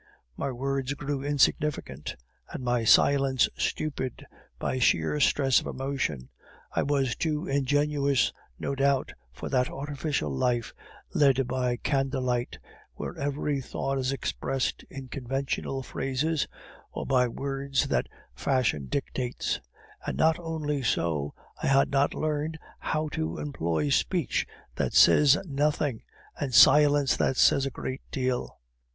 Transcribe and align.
My 0.35 0.51
words 0.51 0.95
grew 0.95 1.23
insignificant, 1.23 2.15
and 2.49 2.63
my 2.63 2.83
silence 2.85 3.47
stupid, 3.55 4.25
by 4.57 4.79
sheer 4.79 5.19
stress 5.19 5.59
of 5.59 5.67
emotion. 5.67 6.29
I 6.71 6.81
was 6.81 7.15
too 7.15 7.47
ingenuous, 7.47 8.33
no 8.57 8.73
doubt, 8.73 9.13
for 9.31 9.47
that 9.49 9.69
artificial 9.69 10.31
life, 10.31 10.73
led 11.13 11.45
by 11.47 11.77
candle 11.77 12.23
light, 12.23 12.57
where 12.95 13.15
every 13.15 13.61
thought 13.61 13.99
is 13.99 14.11
expressed 14.11 14.83
in 14.89 15.07
conventional 15.07 15.83
phrases, 15.83 16.47
or 16.91 17.05
by 17.05 17.27
words 17.27 17.87
that 17.89 18.07
fashion 18.33 18.87
dictates; 18.87 19.61
and 20.03 20.17
not 20.17 20.39
only 20.39 20.81
so, 20.81 21.35
I 21.61 21.67
had 21.67 21.91
not 21.91 22.15
learned 22.15 22.57
how 22.79 23.07
to 23.09 23.37
employ 23.37 23.89
speech 23.89 24.47
that 24.77 24.95
says 24.95 25.37
nothing, 25.45 26.01
and 26.39 26.55
silence 26.55 27.15
that 27.17 27.37
says 27.37 27.67
a 27.67 27.69
great 27.69 28.01
deal. 28.09 28.57